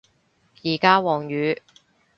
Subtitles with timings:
[0.63, 1.61] 而家黃雨